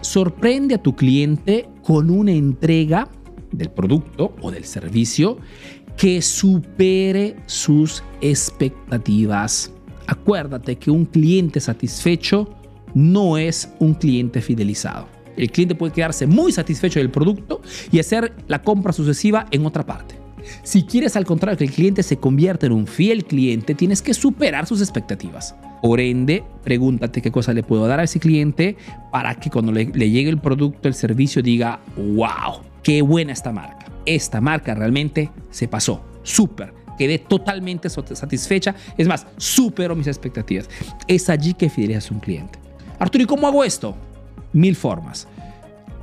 sorprende 0.02 0.76
a 0.76 0.82
tu 0.82 0.96
cliente 0.96 1.68
con 1.84 2.10
una 2.10 2.32
entrega 2.32 3.10
del 3.52 3.70
producto 3.70 4.36
o 4.42 4.52
del 4.52 4.66
servicio 4.66 5.38
que 5.98 6.22
supere 6.22 7.36
sus 7.46 8.04
expectativas. 8.22 9.72
Acuérdate 10.08 10.76
que 10.78 10.92
un 10.92 11.06
cliente 11.06 11.60
satisfecho 11.60 12.50
no 12.94 13.38
es 13.38 13.70
un 13.80 13.94
cliente 13.94 14.42
fidelizado. 14.42 15.08
El 15.36 15.52
cliente 15.52 15.76
puede 15.76 15.94
quedarse 15.94 16.28
muy 16.28 16.52
satisfecho 16.52 17.00
del 17.00 17.10
producto 17.10 17.62
y 17.92 18.00
hacer 18.00 18.34
la 18.48 18.62
compra 18.62 18.94
sucesiva 18.94 19.48
en 19.52 19.66
otra 19.66 19.86
parte. 19.86 20.16
Si 20.64 20.84
quieres 20.84 21.16
al 21.16 21.26
contrario 21.26 21.58
que 21.58 21.66
el 21.66 21.72
cliente 21.72 22.04
se 22.04 22.18
convierta 22.18 22.68
en 22.68 22.72
un 22.72 22.88
fiel 22.88 23.26
cliente, 23.26 23.74
tienes 23.74 24.02
que 24.02 24.14
superar 24.14 24.68
sus 24.68 24.80
expectativas. 24.80 25.56
Por 25.82 26.00
ende, 26.00 26.44
pregúntate 26.64 27.22
qué 27.22 27.32
cosa 27.32 27.52
le 27.54 27.64
puedo 27.64 27.88
dar 27.88 28.00
a 28.00 28.04
ese 28.04 28.20
cliente 28.20 28.78
para 29.12 29.36
que 29.36 29.50
cuando 29.50 29.72
le, 29.72 29.86
le 29.86 30.10
llegue 30.10 30.30
el 30.30 30.38
producto, 30.38 30.88
el 30.88 30.94
servicio, 30.94 31.42
diga, 31.42 31.80
wow, 31.98 32.62
qué 32.84 33.02
buena 33.02 33.34
esta 33.34 33.52
marca 33.52 33.95
esta 34.06 34.42
marca 34.42 34.74
realmente 34.76 35.30
se 35.52 35.68
pasó. 35.68 36.04
Súper. 36.24 36.74
Quedé 36.98 37.20
totalmente 37.20 37.90
satisfecha. 37.90 38.76
Es 38.98 39.08
más, 39.08 39.28
superó 39.38 39.96
mis 39.96 40.08
expectativas. 40.08 40.70
Es 41.08 41.30
allí 41.30 41.54
que 41.54 41.70
fidelizas 41.70 42.10
a 42.10 42.14
un 42.14 42.20
cliente. 42.20 42.60
Arturo, 43.00 43.24
¿y 43.24 43.28
cómo 43.28 43.48
hago 43.48 43.64
esto? 43.64 43.96
Mil 44.54 44.76
formas. 44.76 45.28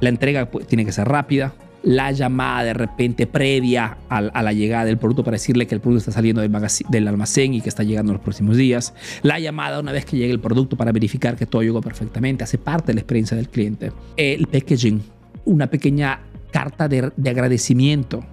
La 0.01 0.09
entrega 0.09 0.49
tiene 0.69 0.85
que 0.85 0.93
ser 0.93 1.09
rápida. 1.09 1.55
La 1.83 2.13
llamada 2.13 2.63
de 2.65 2.75
repente 2.75 3.27
previa 3.27 3.97
a, 4.09 4.21
la 4.21 4.53
llegada 4.53 4.85
del 4.85 4.99
producto 4.99 5.25
para 5.25 5.35
decirle 5.37 5.67
que 5.67 5.75
el 5.75 5.81
producto 5.81 5.99
está 6.01 6.13
saliendo 6.13 6.41
del, 6.41 6.53
del, 6.89 7.09
almacén 7.09 7.55
y 7.55 7.61
que 7.61 7.69
está 7.69 7.83
llegando 7.83 8.13
en 8.13 8.19
los 8.19 8.23
próximos 8.23 8.57
días. 8.57 8.95
La 9.23 9.41
llamada 9.41 9.81
una 9.81 9.91
vez 9.91 10.05
que 10.05 10.17
llegue 10.17 10.33
el 10.33 10.39
producto 10.39 10.77
para 10.77 10.93
verificar 10.93 11.35
que 11.35 11.47
todo 11.47 11.63
llegó 11.63 11.81
perfectamente. 11.81 12.45
Hace 12.45 12.59
parte 12.59 12.89
de 12.89 12.95
la 12.95 13.01
experiencia 13.01 13.37
del 13.37 13.49
cliente. 13.49 13.93
El 14.17 14.47
packaging. 14.47 15.03
Una 15.45 15.67
pequeña 15.69 16.21
carta 16.53 16.87
de, 16.87 17.13
agradecimiento, 17.29 18.25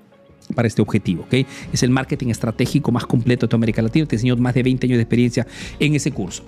para 0.56 0.68
este 0.68 0.82
objetivo. 0.82 1.24
¿okay? 1.24 1.46
Es 1.72 1.84
el 1.84 1.92
marketing 1.92 2.30
estratégico 2.30 2.92
más 2.92 3.06
completo 3.06 3.46
de 3.46 3.50
toda 3.50 3.60
América 3.60 3.84
Latina. 3.84 4.08
Te 4.08 4.16
enseño 4.16 4.36
más 4.38 4.56
de 4.56 4.64
20 4.64 4.88
años 4.88 4.98
de 4.98 5.04
experiencia 5.04 5.46
en 5.80 5.94
ese 5.96 6.12
curso. 6.12 6.44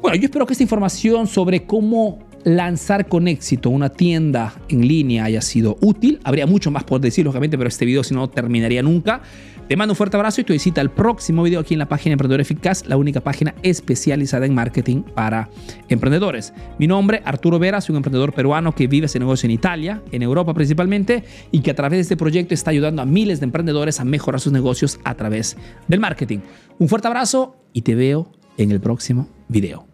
Bueno, 0.00 0.16
yo 0.16 0.24
espero 0.24 0.46
que 0.46 0.52
esta 0.52 0.62
información 0.62 1.26
sobre 1.26 1.64
cómo 1.64 2.20
lanzar 2.44 3.08
con 3.08 3.26
éxito 3.26 3.70
una 3.70 3.88
tienda 3.88 4.54
en 4.68 4.86
línea 4.86 5.24
haya 5.24 5.40
sido 5.40 5.78
útil. 5.80 6.20
Habría 6.24 6.46
mucho 6.46 6.70
más 6.70 6.84
por 6.84 7.00
decir, 7.00 7.24
lógicamente, 7.24 7.56
pero 7.56 7.68
este 7.68 7.86
video 7.86 8.04
si 8.04 8.14
no 8.14 8.28
terminaría 8.28 8.82
nunca. 8.82 9.22
Te 9.68 9.76
mando 9.76 9.92
un 9.92 9.96
fuerte 9.96 10.18
abrazo 10.18 10.42
y 10.42 10.44
te 10.44 10.52
visita 10.52 10.82
el 10.82 10.90
próximo 10.90 11.42
video 11.42 11.60
aquí 11.60 11.72
en 11.72 11.78
la 11.78 11.88
página 11.88 12.12
Emprendedor 12.12 12.42
Eficaz, 12.42 12.86
la 12.86 12.98
única 12.98 13.22
página 13.22 13.54
especializada 13.62 14.44
en 14.44 14.54
marketing 14.54 15.02
para 15.02 15.48
emprendedores. 15.88 16.52
Mi 16.78 16.86
nombre, 16.86 17.22
Arturo 17.24 17.58
Vera, 17.58 17.80
soy 17.80 17.94
un 17.94 17.98
emprendedor 17.98 18.34
peruano 18.34 18.74
que 18.74 18.86
vive 18.86 19.06
ese 19.06 19.18
negocio 19.18 19.46
en 19.46 19.52
Italia, 19.52 20.02
en 20.12 20.22
Europa 20.22 20.52
principalmente, 20.52 21.24
y 21.50 21.60
que 21.60 21.70
a 21.70 21.74
través 21.74 21.96
de 21.96 22.02
este 22.02 22.16
proyecto 22.18 22.52
está 22.52 22.72
ayudando 22.72 23.00
a 23.00 23.06
miles 23.06 23.40
de 23.40 23.44
emprendedores 23.44 24.00
a 24.00 24.04
mejorar 24.04 24.38
sus 24.38 24.52
negocios 24.52 25.00
a 25.02 25.14
través 25.14 25.56
del 25.88 25.98
marketing. 25.98 26.40
Un 26.78 26.88
fuerte 26.88 27.08
abrazo 27.08 27.56
y 27.72 27.82
te 27.82 27.94
veo 27.94 28.30
en 28.58 28.70
el 28.70 28.80
próximo 28.80 29.28
video. 29.48 29.93